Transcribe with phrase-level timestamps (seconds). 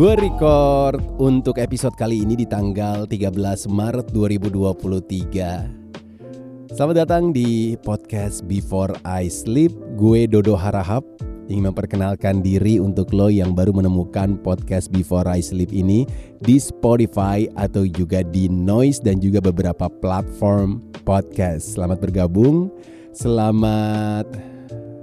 [0.00, 3.36] Gue record untuk episode kali ini di tanggal 13
[3.68, 9.68] Maret 2023 Selamat datang di podcast Before I Sleep
[10.00, 11.04] Gue Dodo Harahap
[11.52, 16.08] ingin memperkenalkan diri untuk lo yang baru menemukan podcast Before I Sleep ini
[16.40, 21.76] di Spotify atau juga di Noise dan juga beberapa platform podcast.
[21.76, 22.72] Selamat bergabung,
[23.12, 24.24] selamat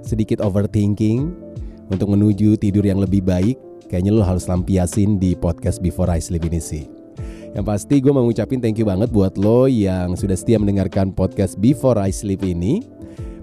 [0.02, 1.30] sedikit overthinking
[1.86, 3.67] untuk menuju tidur yang lebih baik.
[3.88, 6.84] Kayaknya lo harus lampiasin di podcast Before I Sleep ini sih.
[7.56, 11.56] Yang pasti gue mau ngucapin thank you banget buat lo yang sudah setia mendengarkan podcast
[11.56, 12.84] Before I Sleep ini.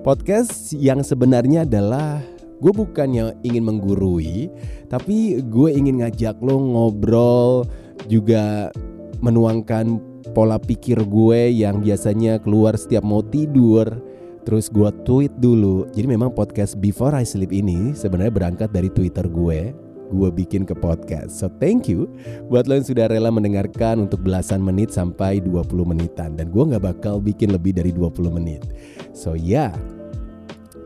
[0.06, 2.22] Podcast yang sebenarnya adalah
[2.62, 4.54] gue bukannya ingin menggurui,
[4.86, 7.66] tapi gue ingin ngajak lo ngobrol
[8.06, 8.70] juga
[9.26, 9.98] menuangkan
[10.38, 13.90] pola pikir gue yang biasanya keluar setiap mau tidur.
[14.46, 15.90] Terus gue tweet dulu.
[15.90, 19.85] Jadi memang podcast Before I Sleep ini sebenarnya berangkat dari Twitter gue.
[20.12, 21.38] Gue bikin ke podcast.
[21.40, 22.10] So thank you
[22.50, 26.38] buat lo yang sudah rela mendengarkan untuk belasan menit sampai 20 menitan.
[26.38, 28.62] Dan gue gak bakal bikin lebih dari 20 menit.
[29.16, 29.72] So ya, yeah,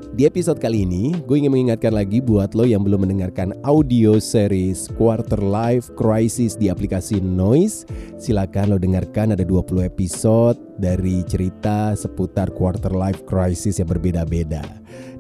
[0.09, 4.89] di episode kali ini, gue ingin mengingatkan lagi buat lo yang belum mendengarkan audio series
[4.97, 7.85] Quarter Life Crisis di aplikasi Noise.
[8.17, 14.65] Silakan lo dengarkan ada 20 episode dari cerita seputar Quarter Life Crisis yang berbeda-beda.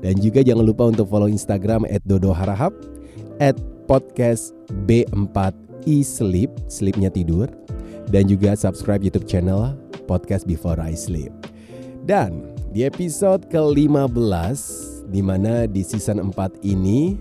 [0.01, 2.73] Dan juga jangan lupa untuk follow Instagram at Dodo Harahap,
[3.37, 3.55] at
[3.89, 4.53] podcast
[4.85, 5.49] B4
[5.89, 7.49] e Sleep, sleepnya tidur,
[8.13, 9.73] dan juga subscribe YouTube channel
[10.05, 11.33] Podcast Before I Sleep.
[12.05, 14.13] Dan di episode ke-15
[15.09, 17.17] di mana di season 4 ini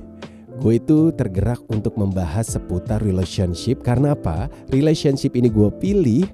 [0.60, 4.52] gue itu tergerak untuk membahas seputar relationship karena apa?
[4.68, 6.28] Relationship ini gue pilih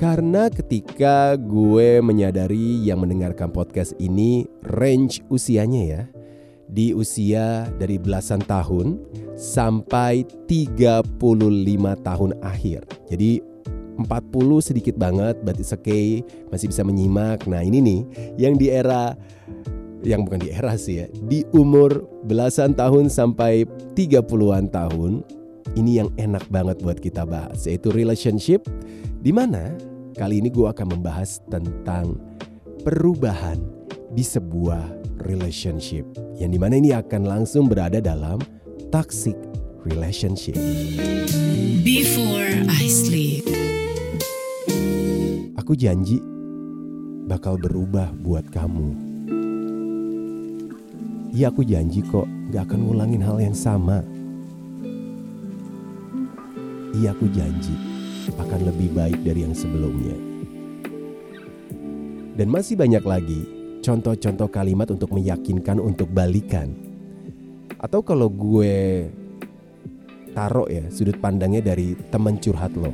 [0.00, 6.02] karena ketika gue menyadari yang mendengarkan podcast ini range usianya ya
[6.72, 8.98] di usia dari belasan tahun
[9.44, 11.04] sampai 35
[12.00, 12.80] tahun akhir.
[13.12, 13.44] Jadi
[14.00, 14.08] 40
[14.64, 18.00] sedikit banget but it's okay masih bisa menyimak nah ini nih
[18.34, 19.14] yang di era
[20.02, 23.62] yang bukan di era sih ya di umur belasan tahun sampai
[23.94, 25.22] 30-an tahun
[25.78, 28.66] ini yang enak banget buat kita bahas yaitu relationship
[29.22, 29.72] di mana
[30.18, 32.18] kali ini gue akan membahas tentang
[32.82, 33.56] perubahan
[34.10, 34.82] di sebuah
[35.24, 36.04] relationship
[36.36, 38.42] yang di mana ini akan langsung berada dalam
[38.94, 39.34] toxic
[39.82, 40.54] relationship.
[41.82, 43.42] Before I sleep.
[45.58, 46.22] Aku janji
[47.26, 48.94] bakal berubah buat kamu.
[51.34, 53.98] Iya aku janji kok gak akan ngulangin hal yang sama.
[56.94, 57.74] Iya aku janji
[58.38, 60.14] akan lebih baik dari yang sebelumnya.
[62.38, 63.42] Dan masih banyak lagi
[63.82, 66.83] contoh-contoh kalimat untuk meyakinkan untuk balikan.
[67.84, 69.04] Atau kalau gue
[70.32, 72.88] taruh ya sudut pandangnya dari teman curhat lo.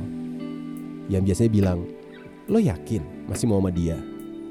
[1.07, 1.79] Yang biasanya bilang,
[2.51, 3.95] lo yakin masih mau sama dia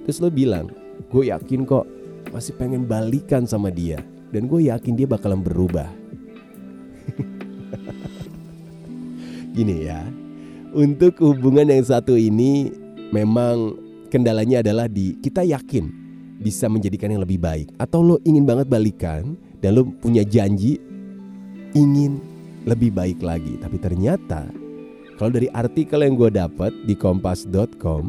[0.09, 0.73] terus lo bilang
[1.13, 1.85] gue yakin kok
[2.33, 4.01] masih pengen balikan sama dia
[4.33, 5.85] dan gue yakin dia bakalan berubah
[9.57, 10.01] gini ya
[10.73, 12.73] untuk hubungan yang satu ini
[13.13, 13.77] memang
[14.09, 15.93] kendalanya adalah di kita yakin
[16.41, 20.81] bisa menjadikan yang lebih baik atau lo ingin banget balikan dan lo punya janji
[21.77, 22.19] ingin
[22.65, 24.49] lebih baik lagi tapi ternyata
[25.21, 28.09] kalau dari artikel yang gue dapat di kompas.com,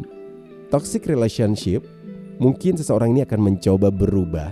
[0.72, 1.84] toxic relationship
[2.40, 4.48] mungkin seseorang ini akan mencoba berubah,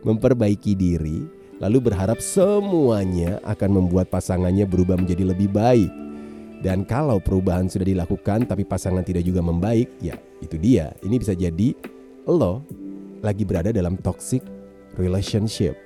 [0.00, 1.20] memperbaiki diri,
[1.60, 5.92] lalu berharap semuanya akan membuat pasangannya berubah menjadi lebih baik.
[6.64, 10.96] Dan kalau perubahan sudah dilakukan tapi pasangan tidak juga membaik, ya itu dia.
[11.04, 11.76] Ini bisa jadi
[12.24, 12.64] lo
[13.20, 14.40] lagi berada dalam toxic
[14.96, 15.76] relationship.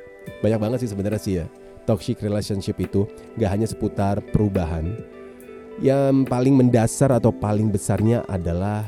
[0.44, 1.46] Banyak banget sih sebenarnya sih ya.
[1.86, 3.06] Toxic relationship itu
[3.38, 4.90] gak hanya seputar perubahan,
[5.78, 8.82] yang paling mendasar atau paling besarnya adalah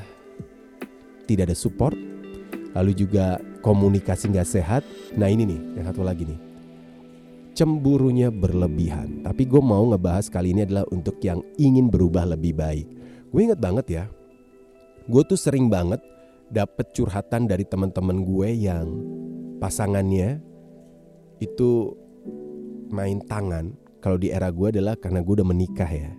[1.28, 1.94] tidak ada support,
[2.72, 4.83] lalu juga komunikasi nggak sehat.
[5.15, 6.41] Nah ini nih yang satu lagi nih,
[7.53, 9.21] cemburunya berlebihan.
[9.21, 12.89] Tapi gue mau ngebahas kali ini adalah untuk yang ingin berubah lebih baik.
[13.28, 14.04] Gue inget banget ya,
[15.04, 16.01] gue tuh sering banget
[16.48, 18.89] dapet curhatan dari teman-teman gue yang
[19.60, 20.41] pasangannya
[21.39, 21.95] itu
[22.91, 23.75] main tangan.
[23.99, 26.15] Kalau di era gue adalah karena gue udah menikah ya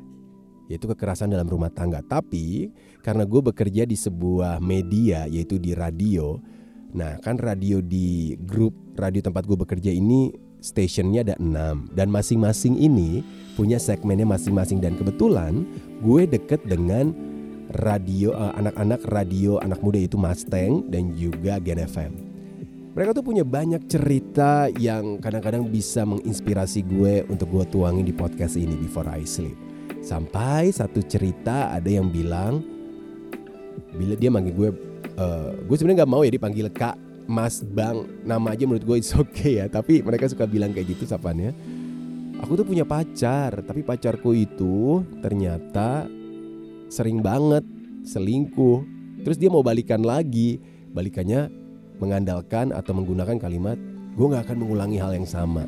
[0.70, 2.00] yaitu kekerasan dalam rumah tangga.
[2.06, 2.70] Tapi
[3.02, 6.38] karena gue bekerja di sebuah media yaitu di radio,
[6.94, 10.30] nah kan radio di grup radio tempat gue bekerja ini
[10.62, 13.26] stationnya ada enam dan masing-masing ini
[13.58, 15.66] punya segmennya masing-masing dan kebetulan
[16.06, 17.12] gue deket dengan
[17.82, 22.29] radio uh, anak-anak radio anak muda itu Mustang dan juga Gen FM.
[23.00, 28.60] Mereka tuh punya banyak cerita yang kadang-kadang bisa menginspirasi gue untuk gue tuangin di podcast
[28.60, 29.56] ini Before I Sleep.
[30.04, 32.60] Sampai satu cerita ada yang bilang
[33.96, 34.70] bila dia manggil gue,
[35.16, 39.16] uh, gue sebenarnya nggak mau ya dipanggil kak, mas, bang, nama aja menurut gue it's
[39.16, 39.72] okay ya.
[39.72, 41.56] Tapi mereka suka bilang kayak gitu sapannya.
[42.44, 46.04] Aku tuh punya pacar, tapi pacarku itu ternyata
[46.92, 47.64] sering banget
[48.04, 48.84] selingkuh.
[49.24, 50.60] Terus dia mau balikan lagi,
[50.92, 51.59] balikannya
[52.00, 53.78] mengandalkan atau menggunakan kalimat
[54.20, 55.64] gue gak akan mengulangi hal yang sama.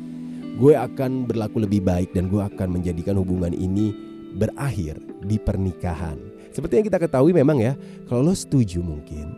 [0.60, 3.96] Gue akan berlaku lebih baik dan gue akan menjadikan hubungan ini
[4.36, 6.20] berakhir di pernikahan.
[6.52, 7.72] Seperti yang kita ketahui memang ya,
[8.04, 9.32] kalau lo setuju mungkin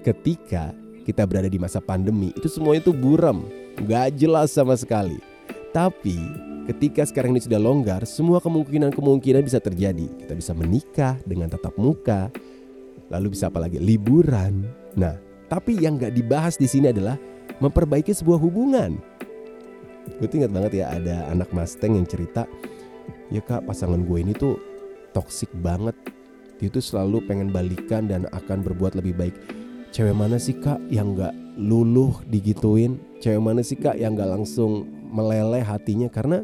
[0.00, 0.72] ketika
[1.04, 3.44] kita berada di masa pandemi itu semuanya itu buram,
[3.84, 5.20] gak jelas sama sekali.
[5.72, 6.16] Tapi
[6.72, 10.08] ketika sekarang ini sudah longgar, semua kemungkinan-kemungkinan bisa terjadi.
[10.24, 12.32] Kita bisa menikah dengan tatap muka,
[13.12, 13.76] lalu bisa apa lagi?
[13.76, 14.64] Liburan.
[14.96, 15.18] Nah,
[15.48, 17.18] tapi yang gak dibahas di sini adalah
[17.60, 18.98] memperbaiki sebuah hubungan.
[20.20, 22.44] Gue tuh ingat banget ya ada anak Mustang yang cerita,
[23.32, 24.60] ya kak pasangan gue ini tuh
[25.16, 25.96] toksik banget.
[26.60, 29.34] Dia tuh selalu pengen balikan dan akan berbuat lebih baik.
[29.94, 32.98] Cewek mana sih kak yang gak luluh digituin?
[33.22, 36.10] Cewek mana sih kak yang gak langsung meleleh hatinya?
[36.10, 36.42] Karena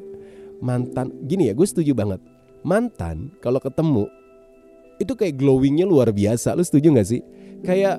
[0.62, 2.22] mantan, gini ya gue setuju banget.
[2.62, 4.06] Mantan kalau ketemu
[5.00, 6.54] itu kayak glowingnya luar biasa.
[6.54, 7.20] Lu setuju gak sih?
[7.64, 7.98] Kayak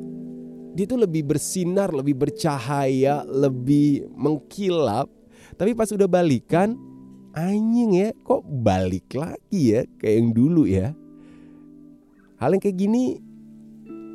[0.71, 5.11] dia tuh lebih bersinar, lebih bercahaya, lebih mengkilap.
[5.59, 6.79] Tapi pas udah balikan,
[7.35, 10.95] anjing ya, kok balik lagi ya kayak yang dulu ya.
[12.39, 13.19] Hal yang kayak gini,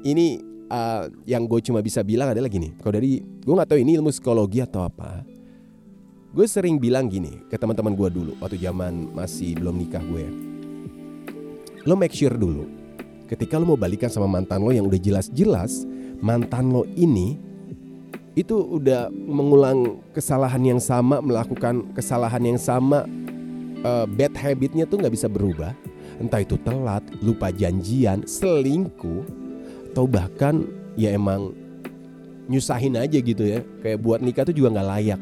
[0.03, 0.41] ini
[0.73, 2.75] uh, yang gue cuma bisa bilang adalah gini.
[2.81, 5.23] Kalau dari gue nggak tahu ini ilmu psikologi atau apa.
[6.37, 10.27] Gue sering bilang gini ke teman-teman gue dulu waktu zaman masih belum nikah gue.
[11.87, 12.67] Lo make sure dulu
[13.27, 15.87] ketika lo mau balikan sama mantan lo yang udah jelas-jelas
[16.21, 17.39] mantan lo ini
[18.37, 23.09] itu udah mengulang kesalahan yang sama, melakukan kesalahan yang sama,
[23.81, 25.73] uh, bad habitnya tuh nggak bisa berubah.
[26.21, 29.25] Entah itu telat, lupa janjian, selingkuh,
[29.93, 31.57] atau bahkan ya emang
[32.49, 33.65] nyusahin aja gitu ya.
[33.81, 35.21] Kayak buat nikah tuh juga nggak layak.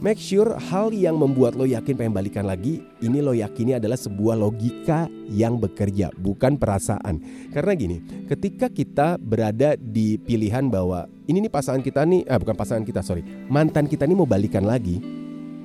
[0.00, 4.32] Make sure hal yang membuat lo yakin pengen balikan lagi, ini lo yakini adalah sebuah
[4.32, 7.20] logika yang bekerja, bukan perasaan.
[7.52, 12.56] Karena gini, ketika kita berada di pilihan bahwa ini nih pasangan kita nih, ah bukan
[12.56, 13.20] pasangan kita, sorry,
[13.52, 15.04] mantan kita nih mau balikan lagi,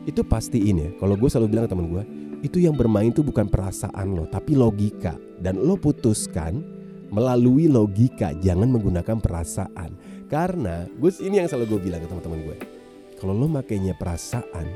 [0.04, 0.90] itu pastiin ya.
[1.00, 2.04] Kalau gue selalu bilang ke temen gue,
[2.44, 5.16] itu yang bermain tuh bukan perasaan lo, tapi logika.
[5.40, 6.60] Dan lo putuskan
[7.08, 9.96] melalui logika, jangan menggunakan perasaan.
[10.28, 12.75] Karena gue ini yang selalu gue bilang ke teman-teman gue
[13.16, 14.68] kalau lo makainya perasaan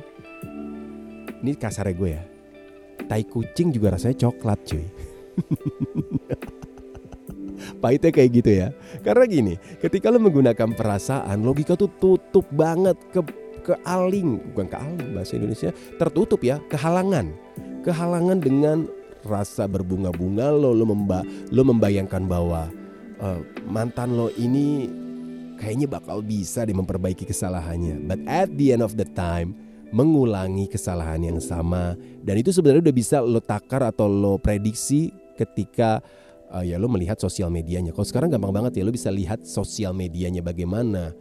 [1.39, 2.23] ini kasarnya gue ya
[3.09, 4.85] tai kucing juga rasanya coklat cuy.
[7.81, 8.67] Pahitnya kayak gitu ya.
[9.01, 13.25] Karena gini ketika lo menggunakan perasaan logika tuh tutup banget ke
[13.65, 17.33] ke aling bukan ke aling bahasa Indonesia tertutup ya kehalangan.
[17.81, 18.85] Kehalangan dengan
[19.25, 22.71] rasa berbunga-bunga lo lo memba lo membayangkan bahwa
[23.19, 24.87] uh, mantan lo ini
[25.59, 28.07] kayaknya bakal bisa deh memperbaiki kesalahannya.
[28.07, 29.53] But at the end of the time,
[29.91, 35.99] mengulangi kesalahan yang sama dan itu sebenarnya udah bisa lo takar atau lo prediksi ketika
[36.53, 37.91] uh, ya lo melihat sosial medianya.
[37.91, 41.11] Kalau sekarang gampang banget ya lo bisa lihat sosial medianya bagaimana.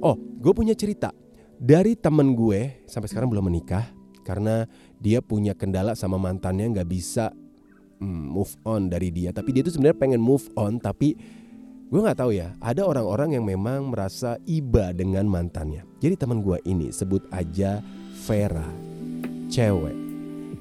[0.00, 1.12] Oh, gue punya cerita
[1.60, 3.84] dari temen gue sampai sekarang belum menikah
[4.24, 4.64] karena
[4.96, 7.36] dia punya kendala sama mantannya nggak bisa
[8.00, 9.30] mm, move on dari dia.
[9.30, 11.20] Tapi dia tuh sebenarnya pengen move on tapi
[11.90, 15.82] gue nggak tahu ya ada orang-orang yang memang merasa iba dengan mantannya.
[15.98, 17.82] Jadi teman gue ini sebut aja
[18.30, 18.66] Vera
[19.50, 19.98] cewek.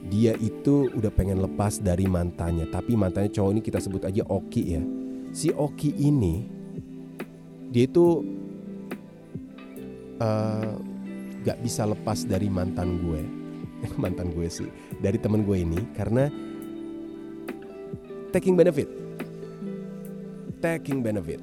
[0.09, 4.63] Dia itu udah pengen lepas dari mantannya tapi mantannya cowok ini kita sebut aja Oki
[4.73, 4.81] ya.
[5.29, 6.49] Si Oki ini
[7.69, 8.25] dia itu
[10.17, 10.73] uh,
[11.45, 13.21] gak bisa lepas dari mantan gue.
[14.01, 14.67] Mantan gue sih
[14.99, 16.27] dari temen gue ini karena
[18.35, 18.98] taking benefit
[20.59, 21.39] taking benefit.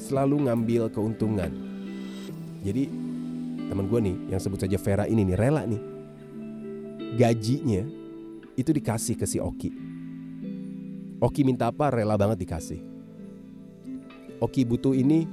[0.00, 1.52] Selalu ngambil keuntungan.
[2.64, 2.88] Jadi
[3.68, 5.82] teman gue nih yang sebut saja Vera ini nih rela nih.
[7.20, 7.84] Gajinya
[8.56, 9.70] itu dikasih ke si Oki.
[11.20, 12.80] Oki minta apa rela banget dikasih.
[14.40, 15.28] Oki butuh ini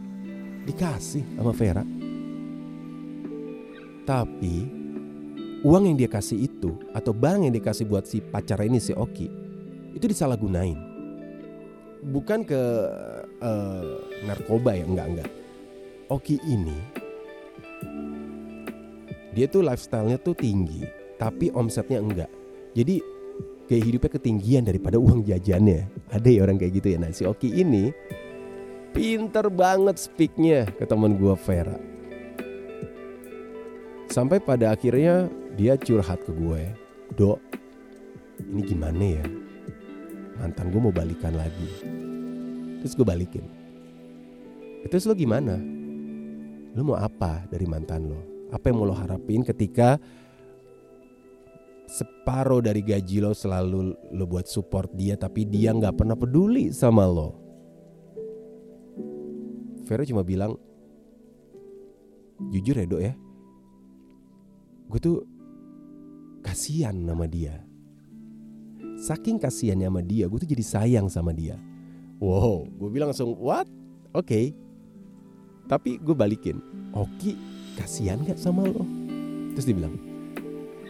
[0.68, 1.84] dikasih sama Vera.
[4.06, 4.56] Tapi
[5.65, 9.25] uang yang dia kasih itu atau barang yang dikasih buat si pacar ini si Oki
[9.98, 10.94] itu disalahgunain
[12.05, 12.62] bukan ke
[13.41, 15.29] uh, narkoba ya enggak enggak.
[16.13, 16.77] Oki ini
[19.33, 20.85] dia tuh lifestyle-nya tuh tinggi
[21.17, 22.31] tapi omsetnya enggak.
[22.77, 23.01] Jadi
[23.65, 25.89] kayak hidupnya ketinggian daripada uang jajannya.
[26.13, 26.97] Ada ya orang kayak gitu ya.
[27.01, 27.89] Nah si Oki ini
[28.93, 31.75] pinter banget speaknya ke teman gue Vera.
[34.07, 36.62] Sampai pada akhirnya dia curhat ke gue
[37.15, 37.39] dok
[38.43, 39.25] ini gimana ya
[40.39, 41.70] mantan gue mau balikan lagi.
[42.84, 43.46] Terus gue balikin.
[44.86, 45.58] Terus lo gimana?
[46.77, 48.22] Lo mau apa dari mantan lo?
[48.54, 49.98] Apa yang mau lo harapin ketika
[51.89, 57.10] separuh dari gaji lo selalu lo buat support dia tapi dia nggak pernah peduli sama
[57.10, 57.42] lo?
[59.86, 60.54] Vero cuma bilang
[62.54, 63.13] jujur ya dok ya.
[64.86, 65.18] Gue tuh
[66.46, 67.64] kasihan sama dia
[68.95, 71.59] saking kasihannya sama dia gue tuh jadi sayang sama dia.
[72.19, 73.67] Wow gue bilang langsung what?
[74.15, 74.25] Oke.
[74.25, 74.45] Okay.
[75.65, 76.61] tapi gue balikin
[76.93, 77.35] Oki
[77.75, 78.85] kasihan gak sama lo?
[79.57, 79.95] Terus dia bilang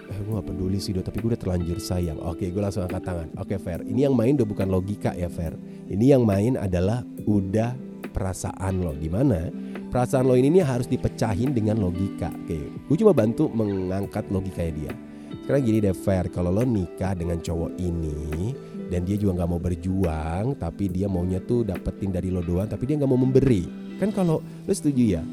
[0.05, 2.21] eh gue gak peduli sih dok tapi gue udah terlanjur sayang.
[2.21, 3.27] Oke gue langsung angkat tangan.
[3.41, 5.57] Oke fair ini yang main udah bukan logika ya fair
[5.89, 7.73] ini yang main adalah udah
[8.13, 8.93] perasaan lo.
[8.93, 9.49] Gimana?
[9.89, 12.59] Perasaan lo ini nih harus dipecahin dengan logika oke.
[12.85, 14.93] Gue cuma bantu mengangkat logikanya dia
[15.45, 18.57] sekarang gini deh fair kalau lo nikah dengan cowok ini
[18.89, 22.89] dan dia juga nggak mau berjuang tapi dia maunya tuh dapetin dari lo doang tapi
[22.89, 23.69] dia nggak mau memberi.
[24.01, 25.23] Kan kalau lo setuju ya?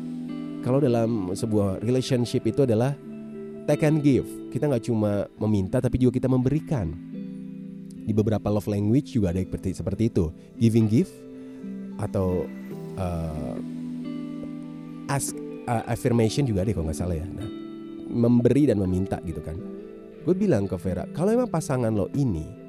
[0.61, 2.92] Kalau dalam sebuah relationship itu adalah
[3.64, 4.28] take and give.
[4.52, 6.92] Kita nggak cuma meminta tapi juga kita memberikan.
[8.04, 10.28] Di beberapa love language juga ada seperti seperti itu.
[10.61, 11.16] Giving gift
[11.97, 12.45] atau
[13.00, 13.57] uh,
[15.09, 15.33] ask
[15.64, 17.25] uh, affirmation juga deh kalau nggak salah ya.
[17.25, 17.49] Nah,
[18.12, 19.81] memberi dan meminta gitu kan.
[20.22, 22.62] Gue bilang ke Vera, kalau emang pasangan lo ini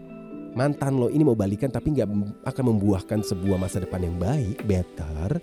[0.53, 2.09] mantan lo ini mau balikan tapi nggak
[2.45, 5.41] akan membuahkan sebuah masa depan yang baik, better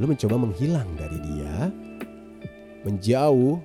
[0.00, 1.68] lo mencoba menghilang dari dia,
[2.88, 3.60] menjauh,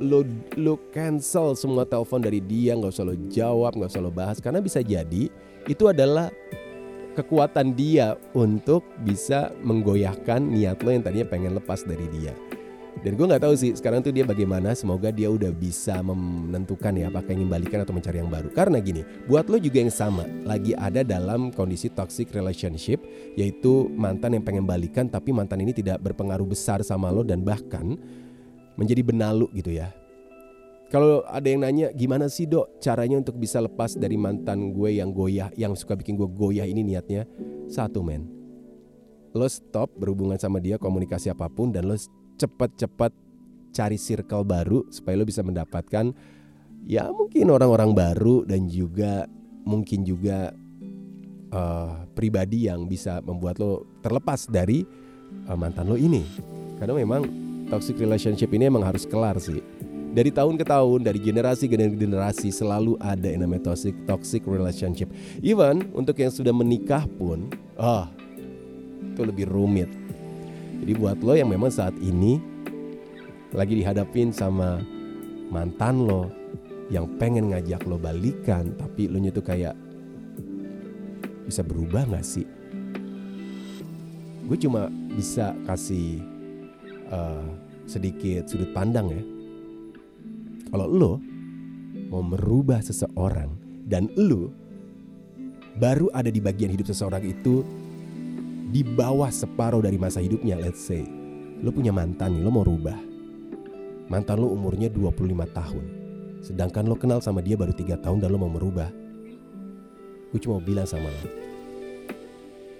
[0.00, 0.20] lo
[0.60, 4.60] lo cancel semua telepon dari dia, nggak usah lo jawab, nggak usah lo bahas karena
[4.60, 5.32] bisa jadi
[5.68, 6.28] itu adalah
[7.16, 12.32] kekuatan dia untuk bisa menggoyahkan niat lo yang tadinya pengen lepas dari dia.
[13.00, 14.76] Dan gue nggak tahu sih sekarang tuh dia bagaimana.
[14.76, 18.52] Semoga dia udah bisa menentukan ya apakah ingin balikan atau mencari yang baru.
[18.52, 23.00] Karena gini, buat lo juga yang sama, lagi ada dalam kondisi toxic relationship,
[23.40, 27.96] yaitu mantan yang pengen balikan tapi mantan ini tidak berpengaruh besar sama lo dan bahkan
[28.76, 29.88] menjadi benalu gitu ya.
[30.90, 35.14] Kalau ada yang nanya gimana sih dok caranya untuk bisa lepas dari mantan gue yang
[35.14, 37.30] goyah, yang suka bikin gue goyah ini niatnya
[37.70, 38.26] satu men,
[39.30, 41.94] lo stop berhubungan sama dia komunikasi apa pun dan lo
[42.40, 43.12] cepet-cepet
[43.70, 46.10] cari circle baru supaya lo bisa mendapatkan
[46.88, 49.28] ya mungkin orang-orang baru dan juga
[49.62, 50.50] mungkin juga
[51.52, 54.82] uh, pribadi yang bisa membuat lo terlepas dari
[55.46, 56.24] uh, mantan lo ini
[56.80, 57.22] karena memang
[57.68, 59.62] toxic relationship ini emang harus kelar sih
[60.10, 65.06] dari tahun ke tahun, dari generasi ke generasi selalu ada yang namanya toxic, toxic relationship.
[65.38, 67.46] Even untuk yang sudah menikah pun,
[67.78, 68.20] ah, oh,
[69.06, 69.99] itu lebih rumit.
[70.80, 72.40] Jadi buat lo yang memang saat ini
[73.52, 74.80] lagi dihadapin sama
[75.52, 76.32] mantan lo
[76.88, 79.76] yang pengen ngajak lo balikan, tapi lo tuh kayak
[81.46, 82.46] bisa berubah gak sih?
[84.48, 86.18] Gue cuma bisa kasih
[87.10, 87.46] uh,
[87.90, 89.22] sedikit sudut pandang ya
[90.70, 91.12] kalau lo
[92.10, 93.50] mau merubah seseorang
[93.90, 94.54] dan lo
[95.78, 97.66] baru ada di bagian hidup seseorang itu
[98.70, 101.02] di bawah separuh dari masa hidupnya, let's say.
[101.60, 102.96] Lo punya mantan nih, lo mau rubah.
[104.06, 105.10] Mantan lo umurnya 25
[105.50, 105.84] tahun.
[106.40, 108.88] Sedangkan lo kenal sama dia baru 3 tahun dan lo mau merubah.
[110.30, 111.28] Gue cuma bilang sama lo.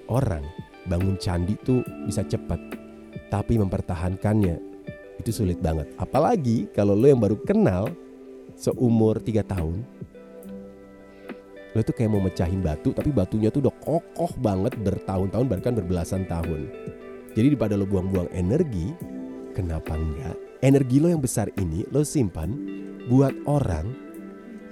[0.06, 0.46] Orang
[0.86, 2.58] bangun candi tuh bisa cepat.
[3.30, 4.56] Tapi mempertahankannya
[5.18, 5.90] itu sulit banget.
[5.98, 7.90] Apalagi kalau lo yang baru kenal
[8.54, 9.82] seumur 3 tahun,
[11.70, 16.26] lo tuh kayak mau mecahin batu, tapi batunya tuh udah kokoh banget bertahun-tahun bahkan berbelasan
[16.26, 16.66] tahun.
[17.30, 18.90] Jadi daripada lo buang-buang energi,
[19.54, 20.34] kenapa enggak?
[20.66, 22.50] Energi lo yang besar ini lo simpan
[23.06, 23.86] buat orang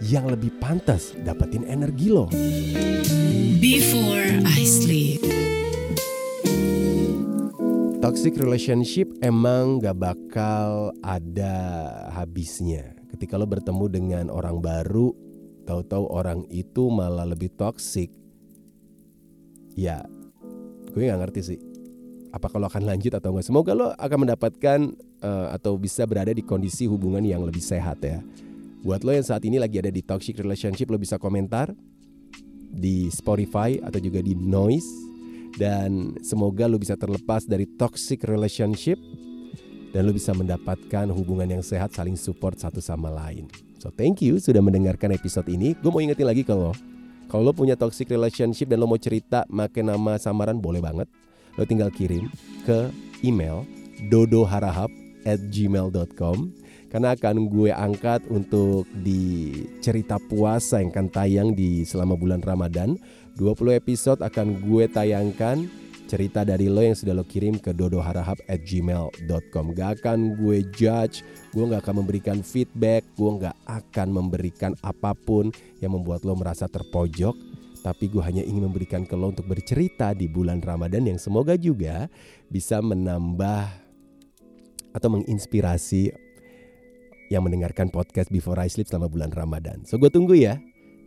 [0.03, 2.27] yang lebih pantas dapetin energi lo.
[3.63, 5.23] Before I sleep.
[7.99, 11.55] Toxic relationship emang gak bakal ada
[12.15, 12.95] habisnya.
[13.11, 15.28] Ketika lo bertemu dengan orang baru,
[15.69, 18.09] tahu-tahu orang itu malah lebih toxic.
[19.77, 20.09] Ya,
[20.97, 21.61] gue gak ngerti sih.
[22.33, 23.45] Apa kalau akan lanjut atau enggak?
[23.45, 24.81] Semoga lo akan mendapatkan
[25.21, 28.25] uh, atau bisa berada di kondisi hubungan yang lebih sehat ya.
[28.81, 31.69] Buat lo yang saat ini lagi ada di toxic relationship, lo bisa komentar
[32.69, 34.89] di Spotify atau juga di Noise
[35.57, 38.97] dan semoga lu bisa terlepas dari toxic relationship
[39.91, 43.68] dan lu bisa mendapatkan hubungan yang sehat saling support satu sama lain.
[43.79, 45.79] So thank you sudah mendengarkan episode ini.
[45.79, 46.75] Gue mau ingetin lagi kalau
[47.31, 51.07] kalau lo punya toxic relationship dan lo mau cerita makin nama samaran boleh banget.
[51.55, 52.27] Lo tinggal kirim
[52.67, 52.91] ke
[53.23, 53.63] email
[54.11, 54.91] dodoharahap
[55.23, 56.51] at gmail.com
[56.89, 59.53] karena akan gue angkat untuk di
[59.85, 62.97] cerita puasa yang akan tayang di selama bulan Ramadan.
[63.39, 65.71] 20 episode akan gue tayangkan
[66.09, 71.21] cerita dari lo yang sudah lo kirim ke dodoharahap at gmail.com Gak akan gue judge,
[71.53, 75.53] gue gak akan memberikan feedback, gue gak akan memberikan apa pun
[75.85, 77.37] yang membuat lo merasa terpojok
[77.79, 82.11] tapi gue hanya ingin memberikan ke lo untuk bercerita di bulan Ramadan yang semoga juga
[82.51, 83.65] bisa menambah
[84.93, 86.11] atau menginspirasi
[87.29, 89.85] yang mendengarkan podcast Before I Sleep selama bulan Ramadan.
[89.85, 90.59] So gue tunggu ya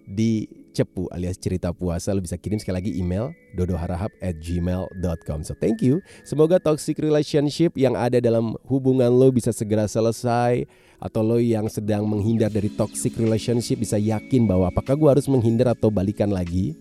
[0.05, 5.51] di cepu alias cerita puasa lo bisa kirim sekali lagi email dodoharahap at gmail.com so
[5.59, 5.99] thank you.
[6.23, 10.65] Semoga toxic relationship yang ada dalam hubungan lo bisa segera selesai
[11.01, 15.73] atau lo yang sedang menghindar dari toxic relationship bisa yakin bahwa apakah gue harus menghindar
[15.73, 16.77] atau balikan lagi.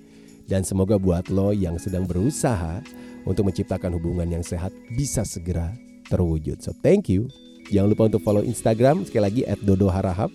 [0.51, 2.83] Dan semoga buat lo yang sedang berusaha
[3.23, 5.71] untuk menciptakan hubungan yang sehat bisa segera
[6.11, 6.59] terwujud.
[6.59, 7.31] So thank you.
[7.71, 10.29] Jangan lupa untuk follow Instagram sekali lagi at dodoharahap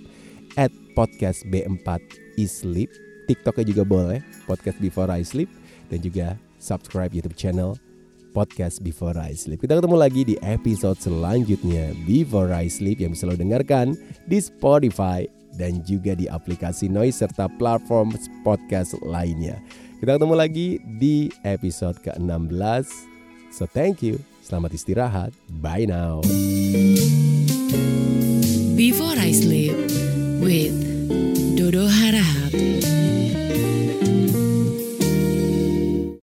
[0.55, 1.99] at podcast B4
[2.39, 2.87] Isleep.
[3.25, 5.49] TikToknya juga boleh, podcast Before I Sleep.
[5.89, 7.77] Dan juga subscribe YouTube channel
[8.35, 9.63] podcast Before I Sleep.
[9.63, 13.95] Kita ketemu lagi di episode selanjutnya Before I Sleep yang bisa lo dengarkan
[14.27, 15.23] di Spotify
[15.55, 18.11] dan juga di aplikasi Noise serta platform
[18.43, 19.55] podcast lainnya.
[20.03, 20.67] Kita ketemu lagi
[20.99, 22.85] di episode ke-16.
[23.55, 24.19] So thank you.
[24.43, 25.31] Selamat istirahat.
[25.63, 26.19] Bye now.
[28.75, 29.73] Before I sleep
[30.43, 30.94] with